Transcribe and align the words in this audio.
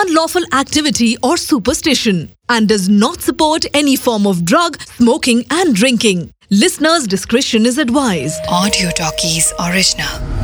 unlawful 0.00 0.42
activity, 0.52 1.16
or 1.22 1.36
superstition, 1.36 2.30
and 2.48 2.68
does 2.68 2.88
not 2.88 3.20
support 3.20 3.64
any 3.74 3.96
form 3.96 4.26
of 4.26 4.44
drug, 4.44 4.80
smoking, 4.82 5.44
and 5.50 5.74
drinking. 5.74 6.30
Listeners' 6.50 7.06
discretion 7.06 7.66
is 7.66 7.78
advised. 7.78 8.40
Audio 8.48 8.90
Talkies 8.90 9.52
Original. 9.60 10.37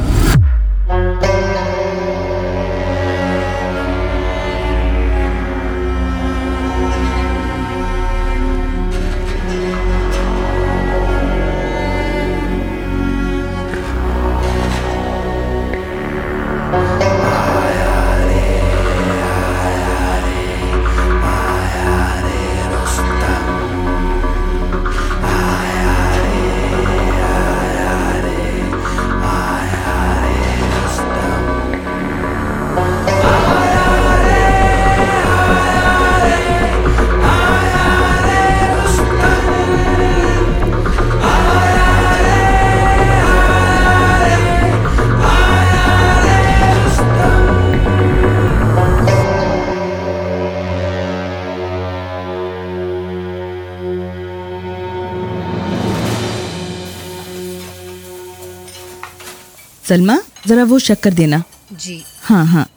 Salma 59.89 60.19
जरा 60.47 60.65
वो 60.65 60.79
शक्कर 60.79 61.15
देना। 61.15 61.43
जी। 61.73 62.03
हाँ 62.23 62.45
हाँ। 62.47 62.69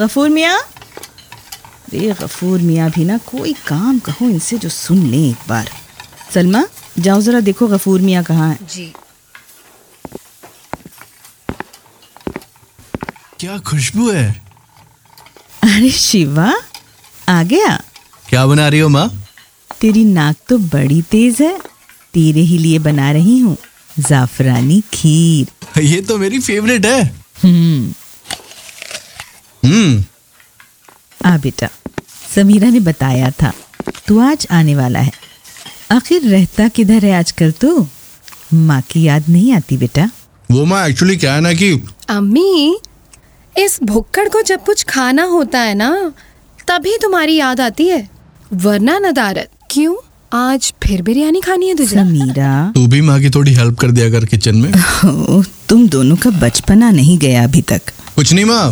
गफूर 0.00 0.28
मियाँ? 0.28 0.58
अरे 0.58 2.12
गफूर 2.20 2.60
मियाँ 2.60 2.90
भी 2.90 3.04
ना 3.04 3.18
कोई 3.18 3.52
काम 3.66 3.98
कहो 3.98 4.28
इनसे 4.28 4.58
जो 4.58 4.68
सुन 4.68 5.06
ले 5.06 5.28
एक 5.30 5.48
बार। 5.48 5.70
सलमा 6.34 6.64
जाओ 6.98 7.20
जरा 7.20 7.40
देखो 7.40 7.66
गफूर 7.66 8.00
मियाँ 8.00 8.24
कहाँ 8.24 8.48
है। 8.50 8.66
जी। 8.66 8.92
क्या 13.40 13.58
खुशबू 13.58 14.10
है? 14.10 14.28
अरे 15.64 15.90
शिवा 15.90 16.52
आ 17.28 17.42
गया। 17.42 17.76
क्या 18.28 18.46
बना 18.46 18.68
रही 18.68 18.80
हो 18.80 18.88
माँ? 18.88 19.08
तेरी 19.80 20.04
नाक 20.04 20.36
तो 20.48 20.58
बड़ी 20.58 21.02
तेज 21.02 21.40
है 21.42 21.58
तेरे 22.14 22.40
ही 22.40 22.58
लिए 22.58 22.78
बना 22.78 23.10
रही 23.12 23.38
हूँ। 23.38 23.56
जाफरानी 23.98 24.82
खीर। 24.94 25.80
ये 25.80 26.00
तो 26.00 26.18
मेरी 26.18 26.40
फेवरेट 26.40 26.86
है। 26.86 27.04
हम्म। 27.42 27.94
हम्म। 29.68 30.04
आ 31.24 31.36
बेटा 31.38 31.68
समीरा 32.34 32.70
ने 32.70 32.80
बताया 32.80 33.30
था 33.30 33.52
तू 34.06 34.20
आज 34.20 34.46
आने 34.50 34.74
वाला 34.74 34.98
है। 34.98 35.12
आखिर 35.92 36.22
रहता 36.22 36.68
किधर 36.68 37.04
है 37.04 37.12
आजकल 37.12 37.52
तो? 37.52 37.88
माँ 38.54 38.80
की 38.80 39.02
याद 39.02 39.24
नहीं 39.28 39.52
आती 39.52 39.76
बेटा। 39.76 40.10
वो 40.50 40.64
माँ 40.64 40.88
एक्चुअली 40.88 41.16
क्या 41.16 41.34
है 41.34 41.40
ना 41.40 41.52
कि 41.52 41.72
अम्मी 42.08 42.78
इस 43.58 43.78
भुक्कड़ 43.82 44.28
को 44.28 44.42
जब 44.42 44.64
कुछ 44.64 44.84
खाना 44.84 45.24
होता 45.24 45.58
है 45.58 45.74
ना 45.74 46.12
तभी 46.68 46.98
तुम्हारी 47.02 47.36
याद 47.36 47.60
आती 47.60 47.88
है 47.88 48.08
वरना 48.52 48.98
नदारत 48.98 49.48
क्यों? 49.70 49.96
आज 50.34 50.72
फिर 50.82 51.02
बिरयानी 51.02 51.40
खानी 51.40 51.66
है 51.68 51.74
तुझे? 51.76 51.96
समीरा। 51.96 52.72
तू 52.74 52.86
भी 52.86 53.00
माँ 53.00 53.18
की 53.20 53.30
थोड़ी 53.30 53.54
हेल्प 53.54 53.78
कर 53.78 53.90
दिया 53.90 54.10
कर 54.10 54.24
किचन 54.26 54.56
में। 54.56 54.72
ओ, 55.28 55.42
तुम 55.68 55.86
दोनों 55.88 56.16
का 56.16 56.30
बचपना 56.40 56.90
नहीं 56.90 57.18
गया 57.18 57.42
अभी 57.44 57.62
तक। 57.62 57.92
कुछ 58.16 58.32
नहीं 58.32 58.44
माँ 58.44 58.64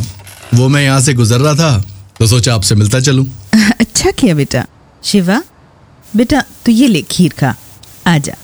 वो 0.55 0.69
मैं 0.69 0.83
यहाँ 0.83 1.01
से 1.01 1.15
गुजर 1.15 1.41
रहा 1.41 1.55
था 1.55 1.85
तो 2.19 2.27
सोचा 2.27 2.55
आपसे 2.55 2.75
मिलता 2.75 3.01
चलूँ। 3.01 3.27
अच्छा 3.81 4.11
किया 4.11 4.35
बेटा। 4.35 4.65
शिवा 5.05 5.43
बेटा 6.17 6.43
तू 6.67 6.73
ये 6.73 6.87
ले 6.87 7.03
खीर 7.11 7.33
खा। 7.41 7.55
आजा 8.07 8.35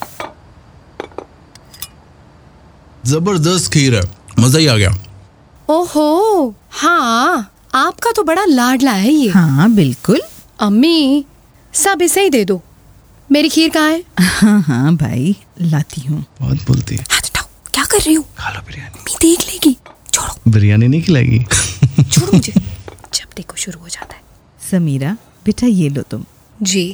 ज़बरदस्त 3.07 3.73
खीर 3.73 3.95
है। 3.95 4.03
मज़ा 4.39 4.59
ही 4.59 4.67
आ 4.67 4.77
गया। 4.77 4.91
ओहो 5.71 6.55
हाँ 6.71 7.51
आपका 7.75 8.13
तो 8.17 8.23
बड़ा 8.23 8.45
लाडला 8.45 8.93
है 8.93 9.13
ये। 9.13 9.29
हाँ 9.31 9.71
बिल्कुल। 9.75 10.21
अम्मी 10.61 11.25
सब 11.75 12.03
इसे 12.03 12.23
ही 12.23 12.31
दे 12.31 12.45
दो। 12.45 12.61
मेरी 13.33 13.49
खीर 13.49 13.71
कहाँ 13.71 13.91
है? 13.91 14.03
हाँ 14.21 14.61
हाँ 14.63 14.95
भाई 14.97 15.35
लाती 15.61 16.01
हूँ। 16.01 16.25
बहुत 16.41 16.65
बोलती 16.67 16.97
है। 16.97 17.05
हाथ 17.13 17.29
उठाओ 17.31 17.47
क्या 17.75 17.85
कर 17.85 18.01
रही 18.01 18.15
हूँ? 18.15 18.25
खा 18.39 18.51
लो 18.51 18.61
बिरयानी। 18.67 18.99
अम्मी 18.99 19.15
देख 19.23 19.47
लेगी 19.47 19.77
छोड़ो। 20.13 20.51
बिरयानी 20.53 20.89
नहीं 20.89 21.03
खिलाएगी? 21.03 21.39
छोड़ो 22.03 22.33
मुझे 22.33 22.53
जब 22.53 23.35
देखो 23.37 23.57
शुरू 23.57 23.81
हो 23.81 23.89
जाता 23.89 24.17
है। 24.17 24.23
समीरा 24.61 25.17
बेटा 25.45 25.67
ये 25.67 25.89
लो 25.89 26.03
तुम। 26.03 26.25
जी। 26.63 26.85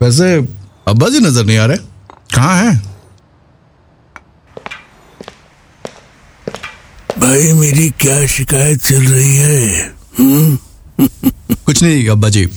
वैसे 0.00 0.34
अब्बा 0.88 1.08
जी 1.08 1.20
नज़र 1.20 1.44
नहीं 1.44 1.58
आ 1.58 1.64
रहे? 1.66 1.76
कहाँ 2.34 2.56
हैं? 2.62 2.76
भाई 7.18 7.52
मेरी 7.52 7.88
क्या 8.00 8.26
शिकायत 8.26 8.82
चल 8.82 9.06
रही 9.06 9.36
है? 9.36 9.88
हम्म। 10.18 10.58
कुछ 11.66 11.82
नहीं 11.82 12.08
अब्बा 12.08 12.28
जी। 12.28 12.48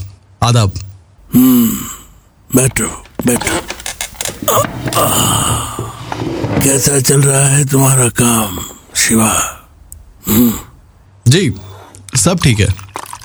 आदाब। 0.41 0.73
बैठो 2.55 2.87
बैठो। 3.25 3.57
आ, 4.51 5.03
आ, 5.03 5.05
कैसा 6.59 6.99
चल 6.99 7.21
रहा 7.21 7.45
है 7.47 7.65
तुम्हारा 7.65 8.07
काम 8.21 8.59
शिवा? 8.95 9.31
जी 11.25 11.53
सब 12.17 12.39
ठीक 12.43 12.59
है। 12.59 12.67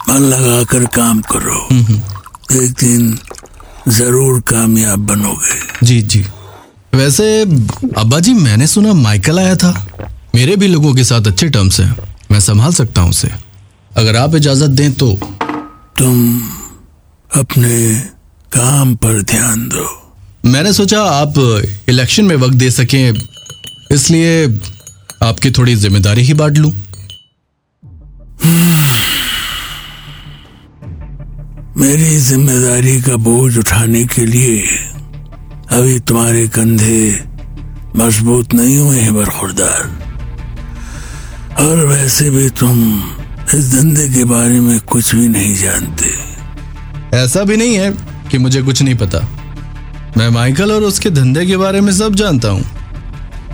मन 0.09 0.23
लगाकर 0.23 0.85
काम 0.95 1.21
करो। 1.21 1.59
एक 2.63 2.73
दिन 2.73 3.19
ज़रूर 3.89 4.41
कामयाब 4.41 5.07
बनोगे। 5.07 5.87
जी 5.87 6.01
जी। 6.03 6.25
वैसे 6.95 7.43
अब्बा 7.43 8.21
जी 8.21 8.35
मैंने 8.35 8.67
सुना 8.67 8.93
माइकल 8.95 9.39
आया 9.39 9.57
था। 9.57 9.73
मेरे 10.35 10.57
भी 10.57 10.69
लोगों 10.69 10.95
के 10.95 11.05
साथ 11.05 11.27
अच्छे 11.27 11.49
टर्म्स 11.49 11.81
हैं। 11.81 11.97
मैं 12.31 12.41
संभाल 12.41 12.73
सकता 12.73 13.01
हूँ 13.01 13.11
उसे। 13.11 13.31
अगर 13.97 14.17
आप 14.17 14.35
इजाज़त 14.35 14.71
दें 14.71 14.93
तो। 14.93 15.13
तुम 15.99 16.41
अपने 17.31 17.77
काम 18.53 18.95
पर 18.97 19.23
ध्यान 19.23 19.69
दो। 19.69 19.87
मैंने 20.45 20.73
सोचा 20.73 21.01
आप 21.03 21.39
इलेक्शन 21.89 22.25
में 22.25 22.35
वक्त 22.37 22.55
दे 22.57 22.71
सकें 22.71 23.13
इसलिए 23.93 24.47
आपकी 25.25 25.51
थोड़ी 25.51 25.75
ज़िम्मेदारी 25.77 26.23
ही 26.23 26.35
बांट 26.35 26.59
लूँ। 26.59 26.73
मेरी 31.77 32.17
ज़िम्मेदारी 32.19 33.01
का 33.03 33.17
बोझ 33.25 33.57
उठाने 33.59 34.05
के 34.07 34.27
लिए 34.27 34.63
अभी 35.73 35.99
तुम्हारे 36.09 36.47
कंधे 36.49 37.03
मज़बूत 37.97 38.55
नहीं 38.55 38.79
हुए 38.79 38.99
हैं 39.01 39.15
बरखुरदार। 39.15 39.83
और 41.61 41.85
वैसे 41.87 42.31
भी 42.31 42.49
तुम 42.61 42.77
इस 43.55 43.71
धंधे 43.75 44.09
के 44.15 44.25
बारे 44.25 44.61
में 44.61 44.79
कुछ 44.89 45.15
भी 45.15 45.29
नहीं 45.29 45.55
जानते। 45.57 46.11
ऐसा 47.17 47.43
भी 47.45 47.57
नहीं 47.57 47.75
है। 47.75 47.91
कि 48.29 48.39
मुझे 48.39 48.63
कुछ 48.63 48.83
नहीं 48.83 48.95
पता। 48.95 49.21
मैं 50.17 50.29
माइकल 50.31 50.73
और 50.73 50.83
उसके 50.83 51.11
धंधे 51.11 51.47
के 51.47 51.57
बारे 51.57 51.81
में 51.81 51.93
सब 51.93 52.15
जानता 52.15 52.49
हूँ। 52.49 52.65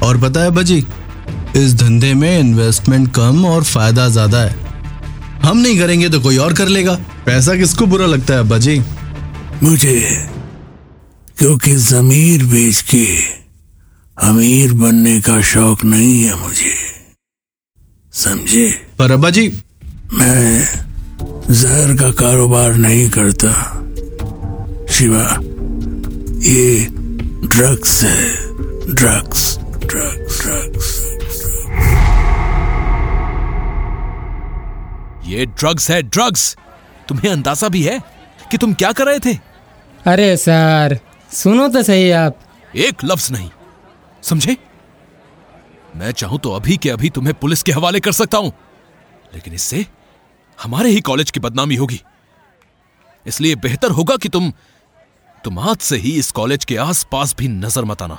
और 0.02 0.20
पता 0.20 0.40
है 0.40 0.50
बजी 0.50 0.84
इस 1.56 1.74
धंधे 1.74 2.12
में 2.14 2.38
इन्वेस्टमेंट 2.38 3.08
कम 3.14 3.44
और 3.46 3.64
फ़ायदा 3.64 4.08
ज़्यादा 4.08 4.40
है। 4.40 4.54
हम 5.42 5.56
नहीं 5.58 5.78
करेंगे 5.78 6.08
तो 6.08 6.20
कोई 6.20 6.36
और 6.36 6.52
कर 6.54 6.68
लेगा। 6.68 6.94
पैसा 7.26 7.54
किसको 7.56 7.86
बुरा 7.86 8.06
लगता 8.06 8.34
है 8.34 8.40
अब्बा 8.40 8.58
जी 8.58 8.78
मुझे 9.62 10.00
क्योंकि 11.38 11.74
जमीर 11.78 12.44
बेच 12.44 12.80
के 12.90 13.06
अमीर 14.16 14.72
बनने 14.72 15.20
का 15.20 15.40
शौक 15.42 15.84
नहीं 15.84 16.22
है 16.22 16.40
मुझे। 16.40 16.74
समझे? 18.14 18.68
पर 18.98 19.10
अब्बा 19.10 19.30
जी 19.30 19.48
मैं 20.14 20.64
जहर 21.50 21.94
का 21.96 22.10
कारोबार 22.18 22.74
नहीं 22.76 23.08
करता। 23.10 23.50
शिवा 24.92 25.26
ये 26.46 26.86
ड्रग्स 27.48 28.02
है 28.04 28.94
ड्रग्स 28.94 29.44
ड्रग्स 29.58 30.40
ड्रग्स 30.42 30.90
ये 35.26 35.46
ड्रग्स 35.46 35.90
है 35.90 36.02
ड्रग्स 36.02 36.44
तुम्हें 37.08 37.30
अंदाज़ा 37.30 37.68
भी 37.68 37.82
है 37.82 37.98
कि 38.50 38.58
तुम 38.58 38.74
क्या 38.74 38.92
कर 38.92 39.06
रहे 39.06 39.18
थे? 39.18 39.34
अरे 40.06 40.36
सर 40.36 40.98
सुनो 41.32 41.68
तो 41.68 41.82
सही 41.82 42.10
आप। 42.10 42.38
एक 42.76 43.04
लफ्ज 43.04 43.30
नहीं 43.32 43.50
समझे? 44.22 44.56
मैं 45.96 46.12
चाहूँ 46.12 46.38
तो 46.38 46.52
अभी 46.52 46.76
के 46.76 46.90
अभी 46.90 47.10
तुम्हें 47.10 47.34
पुलिस 47.34 47.62
के 47.62 47.72
हवाले 47.72 48.00
कर 48.00 48.12
सकता 48.12 48.38
हूँ 48.38 48.52
लेकिन 49.34 49.54
इससे 49.54 49.86
हमारे 50.58 50.90
ही 50.90 51.00
कॉलेज 51.00 51.30
की 51.30 51.40
बदनामी 51.40 51.76
होगी। 51.76 52.00
इसलिए 53.26 53.54
बेहतर 53.54 53.90
होगा 53.90 54.16
कि 54.16 54.28
तुम 54.28 54.52
तुम 55.44 55.58
आज 55.58 55.76
से 55.78 55.96
ही 55.96 56.10
इस 56.18 56.30
कॉलेज 56.32 56.64
के 56.64 56.76
आसपास 56.76 57.34
भी 57.38 57.48
नज़र 57.48 57.84
मत 57.84 58.02
आना। 58.02 58.18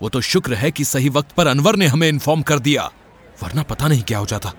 वो 0.00 0.08
तो 0.08 0.20
शुक्र 0.22 0.54
है 0.54 0.70
कि 0.70 0.84
सही 0.84 1.08
वक्त 1.08 1.32
पर 1.36 1.46
अनवर 1.46 1.76
ने 1.76 1.86
हमें 1.86 2.08
इन्फॉर्म 2.08 2.42
कर 2.42 2.58
दिया 2.58 2.84
वरना 3.42 3.62
पता 3.62 3.88
नहीं 3.88 4.02
क्या 4.02 4.18
हो 4.18 4.26
जाता। 4.26 4.52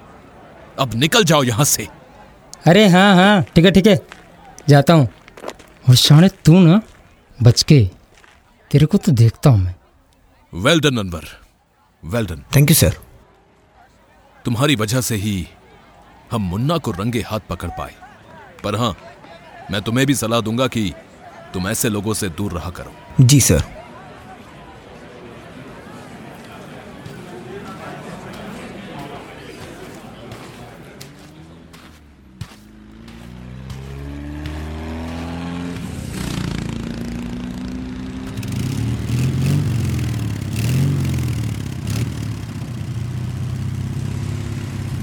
अब 0.79 0.93
निकल 0.95 1.23
जाओ 1.23 1.43
यहाँ 1.43 1.65
से। 1.65 1.87
अरे 2.67 2.87
हाँ 2.87 3.15
हाँ 3.15 3.41
ठीक 3.55 3.65
है 3.65 3.71
ठीक 3.71 3.87
है 3.87 3.97
जाता 4.69 4.93
हूँ। 4.93 5.07
और 5.89 5.95
शाने 5.95 6.29
तू 6.45 6.59
ना 6.59 6.81
बच 7.39 7.63
के 7.63 7.83
तेरे 8.71 8.85
को 8.85 8.97
तो 8.97 9.11
देखता 9.13 9.49
हूँ 9.49 9.59
मैं। 9.59 9.75
Well 10.53 10.79
done 10.79 10.97
Anwar 10.97 11.27
well 12.03 12.25
done 12.25 12.43
thank 12.55 12.69
you 12.69 12.75
sir 12.75 12.99
तुम्हारी 14.45 14.75
वजह 14.75 15.01
से 15.01 15.15
ही 15.17 15.47
हम 16.31 16.41
मुन्ना 16.41 16.77
को 16.77 16.91
रंगे 16.91 17.21
हाथ 17.21 17.39
पकड़ 17.49 17.69
पाए। 17.69 17.95
पर 18.63 18.75
हाँ 18.75 18.95
मैं 19.71 19.81
तुम्हें 19.81 20.05
भी 20.07 20.15
सलाह 20.15 20.41
दूँगा 20.41 20.67
कि 20.67 20.91
तुम 21.53 21.67
ऐसे 21.67 21.89
लोगों 21.89 22.13
से 22.13 22.29
दूर 22.29 22.51
रहा 22.53 22.69
करो। 22.69 22.93
जी 23.21 23.39
सर। 23.41 23.63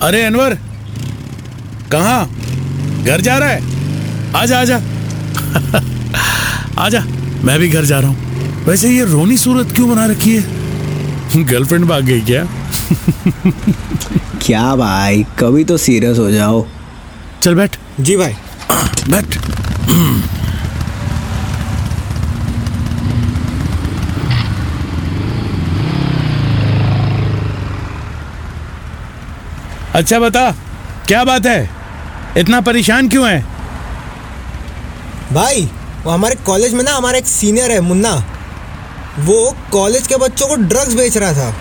अरे 0.02 0.22
अनवर! 0.25 0.54
कहा? 1.93 2.25
घर 3.04 3.20
जा 3.20 3.38
रहा 3.38 3.48
है? 3.48 4.32
आजा 4.37 4.60
आजा। 4.60 4.81
आजा 6.78 7.00
मैं 7.44 7.58
भी 7.58 7.69
घर 7.69 7.84
जा 7.84 7.99
रहा 8.00 8.11
हूँ। 8.11 8.64
वैसे 8.64 8.88
ये 8.90 9.05
रोनी 9.05 9.37
सूरत 9.37 9.73
क्यों 9.75 9.88
बना 9.88 10.06
रखी 10.06 10.37
है? 10.37 11.44
गर्लफ्रेंड 11.44 11.84
भाग 11.84 12.05
गई 12.05 12.20
क्या? 12.20 12.44
क्या 14.43 14.75
भाई 14.76 15.25
कभी 15.38 15.64
तो 15.64 15.76
सीरियस 15.76 16.19
हो 16.19 16.31
जाओ। 16.31 16.67
चल 17.43 17.55
बैठ। 17.55 17.76
जी 18.00 18.17
भाई। 18.17 18.34
बैठ। 19.11 19.38
अच्छा 29.94 30.19
बता 30.19 30.50
क्या 31.08 31.25
बात 31.25 31.46
है? 31.46 31.70
इतना 32.38 32.61
परेशान 32.61 33.08
क्यों 33.08 33.29
है? 33.29 33.40
भाई 35.32 35.69
वो 36.06 36.12
हमारे 36.12 36.35
कॉलेज 36.35 36.75
में 36.75 36.85
ना 36.85 36.93
हमारा 36.93 37.19
एक 37.19 37.26
सीनियर 37.26 37.70
है 37.70 37.81
मुन्ना। 37.81 38.25
वो 39.19 39.56
कॉलेज 39.73 40.06
के 40.06 40.17
बच्चों 40.17 40.47
को 40.47 40.56
ड्रग्स 40.56 40.94
बेच 40.94 41.17
रहा 41.17 41.32
था। 41.32 41.55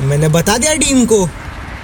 मैंने 0.00 0.28
बता 0.28 0.58
दिया 0.58 0.74
डीन 0.74 1.06
को। 1.06 1.28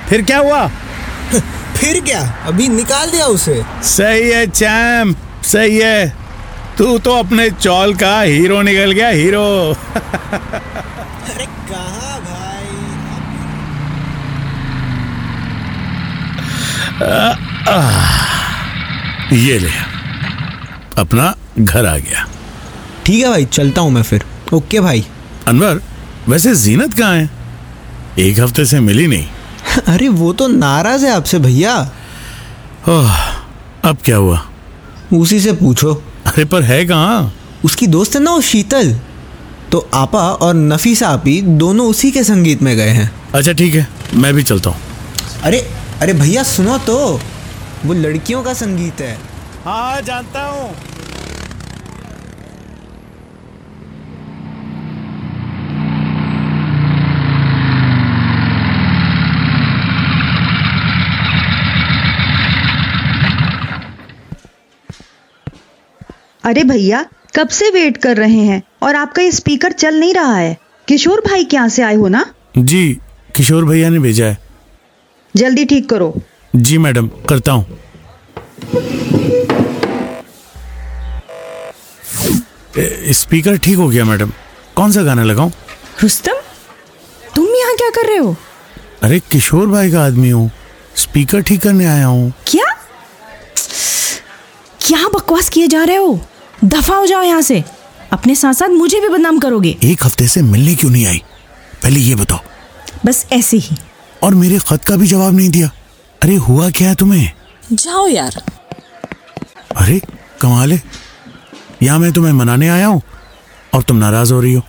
फिर 0.08 0.22
क्या 0.22 0.38
हुआ? 0.38 0.66
फिर 1.76 2.00
क्या? 2.00 2.42
अभी 2.46 2.68
निकाल 2.68 3.10
दिया 3.10 3.26
उसे। 3.26 3.64
सही 3.82 4.30
है 4.30 4.46
चैम। 4.46 5.16
सही 5.42 5.78
है। 5.78 6.16
तू 6.78 6.98
तो 6.98 7.14
अपने 7.14 7.50
चौल 7.50 7.94
का 7.94 8.20
हीरो 8.20 8.62
निकल 8.62 8.92
गया 8.92 9.08
हीरो। 9.08 9.74
अरे 9.74 11.46
कहा 11.46 12.18
भाई? 12.18 12.64
ये 19.38 19.58
ले। 19.58 19.70
अपना 20.98 21.34
घर 21.58 21.86
आ 21.86 21.96
गया। 21.96 22.26
ठीक 23.06 23.22
है 23.24 23.30
भाई 23.30 23.44
चलता 23.44 23.80
हूँ 23.80 23.90
मैं 23.90 24.02
फिर। 24.02 24.24
ओके 24.54 24.80
भाई। 24.80 25.04
अनवर 25.48 25.80
वैसे 26.28 26.54
जीनत 26.54 26.94
कहाँ 26.94 27.14
है? 27.16 27.30
एक 28.18 28.38
हफ़्ते 28.40 28.64
से 28.64 28.80
मिली 28.80 29.06
नहीं। 29.06 29.26
अरे 29.88 30.08
वो 30.08 30.32
तो 30.32 30.46
नाराज़ 30.48 31.04
है 31.06 31.12
आपसे 31.12 31.38
भैया। 31.38 31.74
अब 33.84 33.98
क्या 34.04 34.16
हुआ? 34.16 34.40
उसी 35.12 35.40
से 35.40 35.52
पूछो। 35.52 35.92
अरे 36.26 36.44
पर 36.44 36.62
है 36.62 36.84
कहाँ? 36.84 37.32
उसकी 37.64 37.86
दोस्त 37.86 38.14
है 38.14 38.22
ना 38.22 38.30
वो 38.30 38.40
शीतल? 38.40 38.94
तो 39.72 39.88
आपा 39.94 40.20
और 40.32 40.54
नफीसा 40.54 41.08
आपी 41.08 41.40
दोनों 41.42 41.88
उसी 41.88 42.10
के 42.10 42.24
संगीत 42.24 42.62
में 42.62 42.76
गए 42.76 42.88
हैं। 42.88 43.10
अच्छा 43.34 43.52
ठीक 43.52 43.74
है 43.74 43.86
मैं 44.14 44.34
भी 44.34 44.42
चलता 44.42 44.70
हूँ। 44.70 44.80
अरे 45.44 45.58
अरे 46.02 46.12
भैया 46.12 46.42
सुनो 46.42 46.78
तो। 46.78 47.20
वो 47.84 47.94
लड़कियों 47.94 48.42
का 48.42 48.52
संगीत 48.54 49.00
है 49.00 49.14
हाँ 49.64 50.00
जानता 50.00 50.42
हूँ। 50.44 50.74
अरे 66.44 66.62
भैया 66.64 67.04
कब 67.36 67.48
से 67.48 67.68
वेट 67.70 67.96
कर 67.96 68.16
रहे 68.16 68.38
हैं? 68.38 68.62
और 68.82 68.96
आपका 68.96 69.22
ये 69.22 69.32
स्पीकर 69.32 69.72
चल 69.72 69.98
नहीं 70.00 70.14
रहा 70.14 70.36
है। 70.36 70.56
किशोर 70.88 71.20
भाई 71.26 71.44
के 71.44 71.56
यहाँ 71.56 71.68
से 71.68 71.82
आए 71.82 71.94
हो 71.94 72.08
ना? 72.08 72.24
जी 72.58 72.98
किशोर 73.36 73.64
भैया 73.64 73.88
ने 73.90 73.98
भेजा 73.98 74.26
है। 74.26 74.38
जल्दी 75.34 75.64
ठीक 75.64 75.88
करो। 75.90 76.14
जी 76.56 76.78
मैडम 76.78 77.08
करता 77.28 77.52
हूँ। 77.52 77.78
स्पीकर 83.12 83.56
ठीक 83.58 83.76
हो 83.76 83.88
गया 83.88 84.04
मैडम। 84.04 84.32
कौन 84.76 84.92
सा 84.92 85.02
गाना 85.02 85.24
लगाऊँ? 85.24 85.52
रुस्तम 86.02 86.40
तुम 87.34 87.46
यहाँ 87.46 87.74
क्या 87.76 87.90
कर 87.90 88.08
रहे 88.08 88.16
हो? 88.16 88.36
अरे 89.02 89.20
किशोर 89.30 89.66
भाई 89.68 89.90
का 89.92 90.04
आदमी 90.04 90.30
हूँ। 90.30 90.50
स्पीकर 90.96 91.42
ठीक 91.42 91.60
करने 91.62 91.86
आया 91.86 92.06
हूँ। 92.06 92.32
क्या? 92.46 92.71
क्या 94.92 95.08
बकवास 95.08 95.48
किए 95.48 95.66
जा 95.66 95.84
रहे 95.84 95.96
हो? 95.96 96.20
दफ़ा 96.64 96.96
हो 96.96 97.06
जाओ 97.06 97.22
यहाँ 97.22 97.42
से। 97.42 97.64
अपने 98.12 98.34
साथ 98.34 98.54
साथ 98.54 98.68
मुझे 98.68 99.00
भी 99.00 99.08
बदनाम 99.08 99.38
करोगे। 99.38 99.78
एक 99.84 100.04
हफ़्ते 100.04 100.26
से 100.28 100.42
मिलने 100.42 100.74
क्यों 100.74 100.90
नहीं 100.90 101.06
आई? 101.06 101.22
पहले 101.82 102.00
ये 102.00 102.14
बताओ। 102.14 102.38
बस 103.06 103.26
ऐसे 103.32 103.56
ही। 103.56 103.76
और 104.22 104.34
मेरे 104.34 104.58
खत 104.58 104.84
का 104.84 104.96
भी 104.96 105.06
जवाब 105.06 105.34
नहीं 105.34 105.50
दिया। 105.50 105.70
अरे 106.22 106.34
हुआ 106.34 106.70
क्या 106.70 106.88
है 106.88 106.94
तुम्हें? 106.94 107.32
जाओ 107.72 108.06
यार। 108.06 108.42
अरे 109.76 110.00
कमाल 110.40 110.72
है। 110.72 110.82
यहाँ 111.82 111.98
मैं 111.98 112.12
तुम्हें 112.12 112.32
मनाने 112.32 112.68
आया 112.68 112.86
हूँ 112.86 113.02
और 113.74 113.82
तुम 113.82 113.96
नाराज़ 113.96 114.32
हो 114.32 114.40
रही 114.40 114.52
हो। 114.52 114.62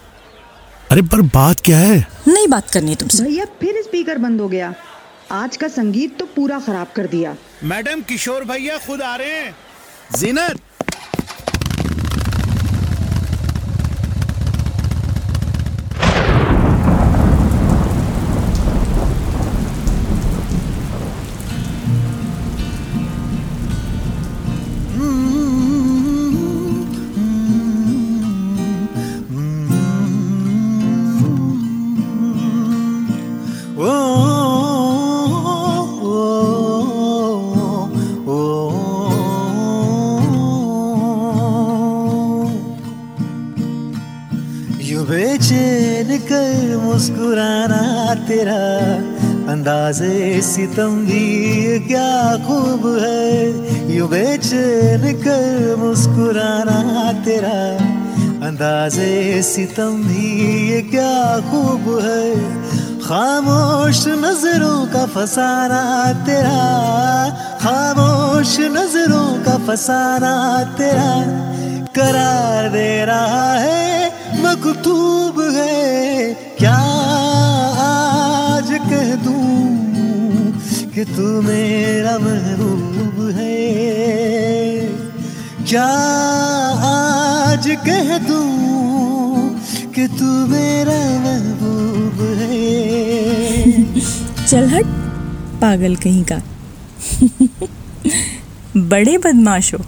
अरे 0.92 1.02
पर 1.02 1.22
बात 1.22 1.62
क्या 1.62 1.78
है? 1.78 2.08
नहीं 2.28 2.48
बात 2.48 2.70
करनी 2.70 2.96
तुमसे। 2.96 3.24
भैया 3.24 3.46
फिर 3.46 3.82
स्पीकर 3.82 4.18
बंद 4.18 4.42
हो 4.42 4.48
गया। 4.48 4.74
आज 5.32 5.58
का 5.58 5.68
संगीत 5.68 6.18
तो 6.20 6.26
पूरा 6.26 6.60
खराब 6.60 6.88
कर 6.96 7.08
दिया। 7.08 7.36
मैडम 7.64 8.02
किशोर 8.02 8.44
भैया 8.44 8.78
खुद 8.78 9.02
आ 9.02 9.16
रहे 9.16 9.32
हैं। 9.32 9.56
जीनत 10.20 10.60
बेचैन 45.04 46.18
कर 46.20 46.78
मुस्कुराना 46.78 47.82
तेरा। 48.28 48.62
अंदाजे 49.52 50.42
सितम 50.42 51.06
भी 51.06 51.80
क्या 51.80 52.38
खूब 52.38 53.00
है। 53.02 53.32
यू 53.96 54.08
बेचैन 54.08 55.04
कर 55.16 55.76
मुस्कुराना 55.80 56.80
तेरा। 57.26 57.60
अंदाजे 58.48 59.42
सितम 59.44 60.04
भी 60.04 60.82
क्या 60.82 61.40
खूब 61.40 62.00
है। 62.04 62.36
खामोश 63.00 64.08
नज़रों 64.08 64.86
का 64.86 65.06
फसाना 65.06 66.14
तेरा। 66.14 66.62
खामोश 67.62 68.60
नज़रों 68.60 69.30
का 69.44 69.58
फसाना 69.68 70.64
तेरा। 70.78 71.14
करार 71.96 72.70
दे 72.70 73.06
रहा 73.06 73.54
है 73.54 73.73
मकतूब 74.64 75.40
है 75.42 76.34
क्या 76.60 76.76
आज 77.86 78.70
कह 78.72 79.16
दूँ 79.16 80.52
कि 80.94 81.04
तू 81.06 81.42
मेरा 81.42 82.18
महबूब 82.20 83.30
है? 83.36 84.88
क्या 85.70 85.86
आज 86.92 87.68
कह 87.68 88.18
दूँ 88.18 89.60
कि 89.96 90.08
तू 90.08 90.26
मेरा 90.48 91.00
महबूब 91.26 92.22
है? 92.40 92.58
चल 94.48 94.70
हट 94.70 94.86
पागल 95.62 95.96
कहीं 95.96 96.24
का। 96.32 96.42
बड़े 98.78 99.18
बदमाश 99.18 99.74
हो। 99.74 99.80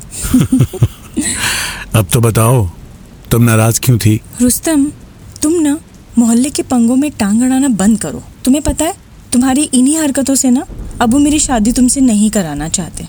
अब 1.95 2.05
तो 2.13 2.19
बताओ 2.21 2.67
तुम 3.35 3.43
नाराज़ 3.43 3.79
क्यों 3.83 3.97
थी? 3.97 4.21
रुस्तम 4.41 4.85
तुम 5.41 5.53
ना 5.53 5.77
मोहल्ले 6.17 6.49
के 6.49 6.63
पंगों 6.63 6.95
में 6.95 7.09
टांग 7.11 7.41
अड़ाना 7.43 7.67
बंद 7.67 7.99
करो। 8.01 8.21
तुम्हें 8.45 8.61
पता 8.63 8.85
है 8.85 8.93
तुम्हारी 9.33 9.63
इन्हीं 9.73 9.97
हरकतों 9.97 10.35
से 10.35 10.49
ना 10.49 10.65
अबू 11.01 11.19
मेरी 11.19 11.39
शादी 11.39 11.71
तुमसे 11.71 12.01
नहीं 12.01 12.29
कराना 12.31 12.69
चाहते। 12.69 13.07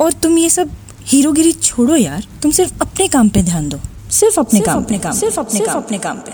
और 0.00 0.12
तुम 0.12 0.38
ये 0.38 0.50
सब 0.50 0.70
हीरोगिरी 1.06 1.52
छोड़ो 1.52 1.96
यार 1.96 2.26
तुम 2.42 2.50
सिर्फ़ 2.50 2.72
अपने 2.82 3.08
काम 3.08 3.28
पे 3.28 3.42
ध्यान 3.42 3.68
दो। 3.68 3.80
सिर्फ़ 4.10 4.40
अपने 4.40 4.58
सिर्फ़ 4.58 4.70
काम 4.70 4.84
अपने 4.84 4.98
काम 4.98 5.12
सिर्फ़ 5.12 5.40
अपने 5.40 5.58
सिर्फ़ 5.58 5.72
काम 5.72 5.82
अपने 5.82 5.98
काम 5.98 6.18
पे। 6.18 6.32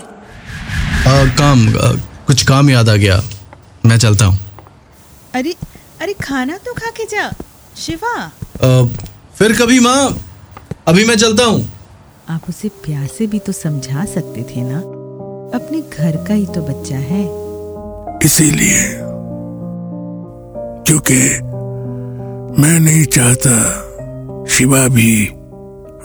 आ, 1.09 1.25
काम 1.35 1.67
आ, 1.77 1.91
कुछ 2.27 2.45
काम 2.45 2.69
याद 2.69 2.89
आ 2.89 2.95
गया। 2.95 3.21
मैं 3.85 3.97
चलता 3.97 4.25
हूँ। 4.25 4.39
अरे 5.35 5.55
अरे 6.01 6.13
खाना 6.23 6.57
तो 6.57 6.73
खा 6.73 6.89
के 6.91 7.05
जा। 7.05 7.29
शिवा। 7.77 8.15
आ, 8.17 8.87
फिर 9.35 9.57
कभी 9.57 9.79
माँ 9.79 10.01
अभी 10.87 11.05
मैं 11.05 11.15
चलता 11.15 11.43
हूँ। 11.43 11.69
आप 12.31 12.41
उसे 12.49 12.69
प्यार 12.69 13.07
से 13.07 13.27
भी 13.27 13.39
तो 13.39 13.51
समझा 13.51 14.05
सकते 14.05 14.43
थे 14.43 14.61
ना? 14.61 14.77
अपने 15.57 15.81
घर 15.81 16.15
का 16.27 16.33
ही 16.33 16.45
तो 16.45 16.61
बच्चा 16.61 16.97
है। 16.97 17.23
इसीलिए 18.25 18.81
क्योंकि 20.85 21.17
मैं 22.61 22.79
नहीं 22.79 23.05
चाहता 23.05 24.45
शिवा 24.45 24.87
भी 24.87 25.29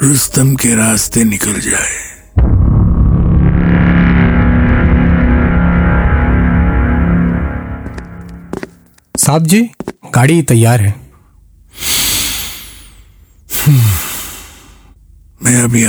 रुस्तम 0.03 0.55
के 0.55 0.75
रास्ते 0.75 1.25
निकल 1.25 1.61
जाए। 1.61 2.05
साहब 9.19 9.47
जी 9.47 9.63
गाड़ी 10.15 10.43
तैयार 10.43 10.81
है। 10.81 11.06
मैं 15.47 15.63
अभी 15.63 15.85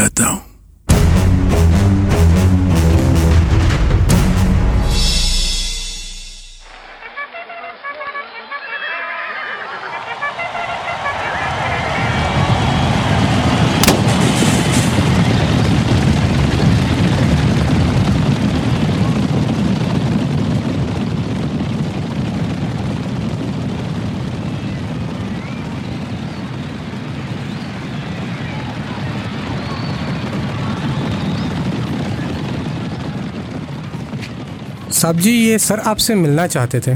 साहब 35.08 35.20
जी 35.24 35.32
ये 35.32 35.58
सर 35.60 35.80
आपसे 35.80 36.16
मिलना 36.16 36.46
चाहते 36.48 36.80
थे। 36.80 36.94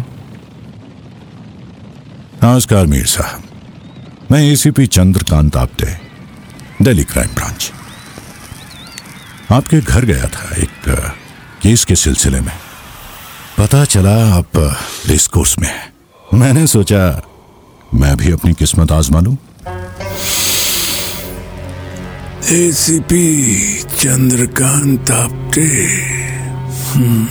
नमस्कार 2.44 2.86
मीर 2.86 3.06
साहब। 3.08 3.44
मैं 4.32 4.40
ACP 4.44 4.88
Chandrakant 4.88 5.58
Apte 5.58 5.88
Delhi 6.82 7.04
crime 7.04 7.30
branch. 7.36 7.72
आपके 9.52 9.80
घर 9.80 10.06
गया 10.06 10.28
था 10.28 10.50
एक 10.56 10.90
केस 11.64 11.86
के 11.86 11.96
सिलसिले 11.96 12.42
में। 12.42 12.54
पता 13.58 13.84
चला 13.86 14.16
आप 14.36 14.58
रेस 15.08 15.28
कोर्स 15.28 15.58
में 15.60 15.68
हैं। 15.68 16.40
मैंने 16.40 16.66
सोचा 16.68 17.04
मैं 17.94 18.16
भी 18.18 18.32
अपनी 18.32 18.54
किस्मत 18.54 18.92
आजमा 18.92 19.20
लूँ 19.20 19.38
एसीपी 22.60 23.28
चंद्रकांत 23.96 25.12
आप्टे 25.12 25.70
हम्म, 26.92 27.26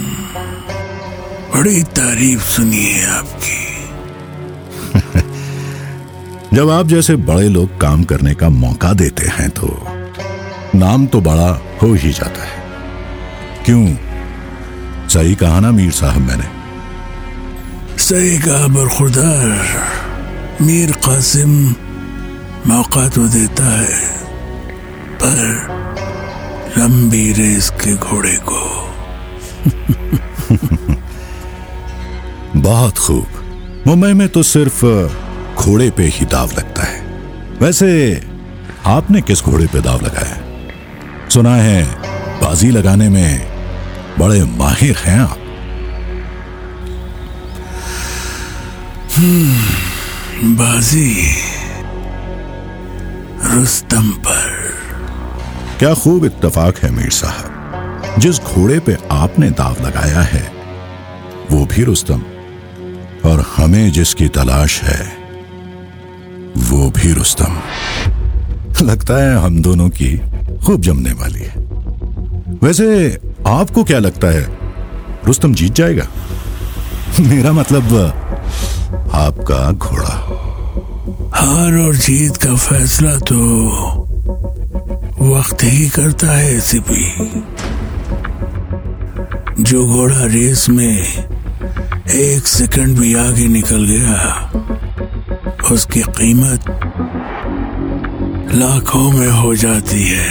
बड़ी 1.54 1.82
तारीफ़ 1.82 2.42
सुनी 2.42 2.86
है 2.86 3.10
आपकी। 3.10 3.60
जब 6.56 6.70
आप 6.70 6.86
जैसे 6.86 7.16
बड़े 7.16 7.48
लोग 7.48 7.80
काम 7.80 8.04
करने 8.04 8.34
का 8.34 8.48
मौका 8.48 8.92
देते 8.92 9.26
हैं 9.26 9.50
तो 9.50 9.86
नाम 10.74 11.06
तो 11.06 11.20
बड़ा 11.20 11.78
हो 11.82 11.94
ही 11.94 12.12
जाता 12.12 12.44
है। 12.44 12.62
क्यों? 13.64 13.96
सही 15.08 15.34
कहा 15.34 15.60
ना 15.60 15.70
मीर 15.70 15.90
साहब 15.90 16.20
मैंने। 16.20 16.48
सही 17.98 18.38
कहा 18.38 18.66
बरखुरदार। 18.66 19.66
मीर 20.60 20.92
कासिम 20.92 21.74
मौका 22.66 23.08
तो 23.08 23.28
देता 23.28 23.80
है 23.80 24.18
पर 25.22 25.68
लंबी 26.78 27.32
रेस 27.32 27.70
के 27.70 27.96
घोड़े 27.96 28.38
को। 28.48 28.60
बहुत 32.56 32.98
खूब। 32.98 33.26
मुंबई 33.86 34.12
में 34.12 34.28
तो 34.28 34.42
सिर्फ़ 34.42 34.84
घोड़े 35.54 35.90
पे 35.90 36.02
ही 36.02 36.26
दाव 36.26 36.50
लगता 36.58 36.82
है। 36.82 37.00
वैसे 37.62 38.22
आपने 38.86 39.22
किस 39.22 39.42
घोड़े 39.42 39.66
पे 39.66 39.80
दाव 39.80 40.00
लगाया? 40.00 40.40
सुना 41.28 41.56
है 41.56 41.84
बाजी 42.40 42.70
लगाने 42.70 43.08
में 43.08 43.48
बड़े 44.18 44.44
माहिर 44.44 44.96
हैं 44.96 45.20
आप। 45.20 45.36
हम्म, 49.16 50.56
बाजी। 50.56 51.34
रुस्तम 53.44 54.10
पर। 54.10 54.70
क्या 55.78 55.94
खूब 55.94 56.24
इत्तेफाक 56.24 56.78
है 56.78 56.90
मीर 56.90 57.10
साहब। 57.10 57.56
जिस 58.18 58.40
घोड़े 58.40 58.80
पे 58.80 58.96
आपने 59.10 59.50
दाव 59.50 59.76
लगाया 59.80 60.20
है 60.20 60.52
वो 61.50 61.66
भी 61.66 61.84
रुस्तम। 61.84 62.22
और 63.24 63.44
हमें 63.56 63.92
जिसकी 63.92 64.28
तलाश 64.28 64.82
है, 64.82 65.12
वो 66.56 66.90
भी 66.90 67.12
रुस्तम। 67.12 67.58
लगता 68.82 69.14
है 69.14 69.36
हम 69.36 69.62
दोनों 69.62 69.88
की 69.88 70.18
खूब 70.66 70.80
जमने 70.80 71.12
वाली 71.12 71.40
है। 71.40 71.54
वैसे 72.62 73.18
आपको 73.46 73.84
क्या 73.84 73.98
लगता 73.98 74.28
है, 74.28 74.58
रुस्तम 75.26 75.54
जीत 75.54 75.72
जाएगा? 75.72 76.06
मेरा 77.20 77.52
मतलब 77.52 77.96
आपका 79.12 79.72
घोड़ा। 79.72 80.14
हार 81.34 81.76
और 81.76 81.94
जीत 81.94 82.36
का 82.36 82.54
फैसला 82.56 83.16
तो 83.18 83.36
वक्त 85.22 85.62
ही 85.62 85.88
करता 85.88 86.26
है 86.26 86.56
एसीपी 86.56 87.04
जो 89.62 89.86
घोड़ा 89.86 90.24
रेस 90.24 90.68
में 90.68 91.29
एक 92.14 92.46
सेकंड 92.46 92.98
भी 92.98 93.14
आगे 93.14 93.46
निकल 93.48 93.84
गया। 93.84 94.52
उसकी 95.72 96.00
कीमत 96.00 96.64
लाखों 98.54 99.10
में 99.12 99.28
हो 99.28 99.54
जाती 99.54 100.02
है। 100.08 100.28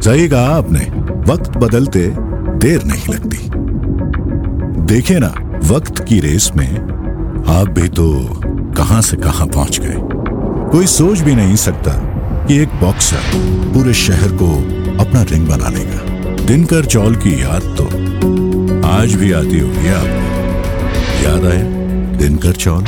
सही 0.00 0.28
कहा 0.28 0.56
आपने, 0.56 0.80
वक्त 1.32 1.50
बदलते 1.56 2.06
देर 2.58 2.84
नहीं 2.84 3.14
लगती। 3.14 3.38
देखे 4.84 5.18
ना, 5.18 5.34
वक्त 5.64 6.04
की 6.08 6.20
रेस 6.20 6.50
में 6.56 6.76
आप 7.48 7.68
भी 7.68 7.88
तो 7.88 8.40
कहाँ 8.76 9.02
से 9.02 9.16
कहाँ 9.16 9.46
पहुँच 9.46 9.80
गए। 9.80 9.96
कोई 10.70 10.86
सोच 10.86 11.18
भी 11.18 11.34
नहीं 11.34 11.56
सकता 11.56 11.92
कि 12.46 12.58
एक 12.58 12.68
बॉक्सर 12.68 13.22
पूरे 13.74 13.94
शहर 13.94 14.32
को 14.32 14.54
अपना 15.04 15.22
रिंग 15.22 15.48
बना 15.48 15.68
लेगा। 15.68 16.20
दिनकर 16.44 16.84
चौल 16.84 17.16
की 17.16 17.42
याद 17.42 17.62
तो 17.78 18.09
आज 18.90 19.14
भी 19.14 19.32
आती 19.32 19.58
होगी 19.58 19.88
आपको। 19.88 21.24
याद 21.24 21.44
आया 21.44 21.64
दिनकर 22.16 22.52
चौल 22.52 22.84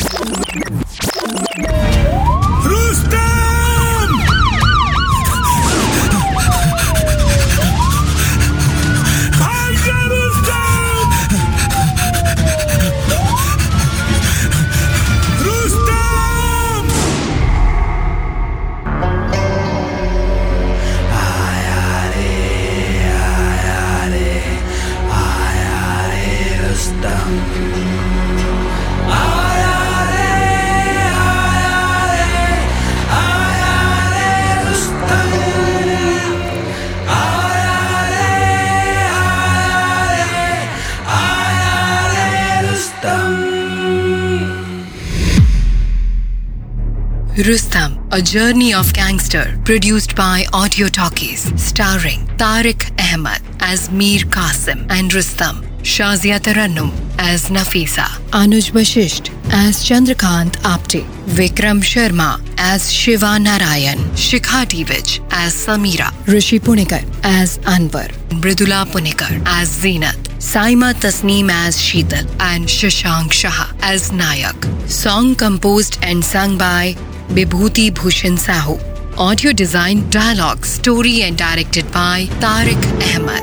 Rustam, 47.47 47.99
a 48.13 48.23
journey 48.23 48.73
of 48.73 48.93
gangster, 48.93 49.59
produced 49.65 50.15
by 50.15 50.45
Audio 50.53 50.87
Talkies, 50.87 51.43
starring 51.61 52.21
Tariq 52.37 52.83
Ahmed 53.13 53.43
as 53.61 53.91
Mir 53.91 54.21
Qasim 54.21 54.87
and 54.91 55.13
Rustam, 55.13 55.63
Shazia 55.83 56.39
Tarannum 56.39 56.93
as 57.19 57.47
Nafisa, 57.47 58.07
Anuj 58.31 58.71
Bashisht 58.71 59.33
as 59.51 59.85
Chandrakant 59.85 60.53
Apte, 60.63 61.05
Vikram 61.27 61.81
Sharma 61.83 62.41
as 62.59 62.93
Shiva 62.93 63.39
Narayan, 63.41 63.99
Shikha 64.15 64.65
Divij 64.65 65.21
as 65.33 65.53
Samira, 65.55 66.13
Rishi 66.29 66.61
Punikar 66.61 67.05
as 67.25 67.59
Anwar, 67.61 68.09
Mridula 68.29 68.85
Punikar 68.87 69.43
as 69.47 69.69
Zeenat, 69.69 70.21
Saima 70.39 70.93
Tasneem 70.95 71.51
as 71.51 71.77
Sheetal, 71.77 72.29
and 72.41 72.67
Shashank 72.67 73.33
Shah 73.33 73.73
as 73.81 74.11
Nayak. 74.13 74.89
Song 74.89 75.35
composed 75.35 75.99
and 76.03 76.25
sung 76.25 76.57
by 76.57 76.95
Bibhuti 77.29 77.91
Bhushan 77.91 78.37
Sahu. 78.37 78.79
Audio 79.17 79.52
design, 79.52 80.09
dialogue, 80.11 80.64
story, 80.67 81.23
and 81.23 81.37
directed 81.38 81.91
by 81.93 82.26
Tariq 82.41 82.83
Ahmed. 83.14 83.43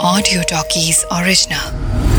Audio 0.00 0.42
Talkies 0.42 1.04
Original. 1.10 2.09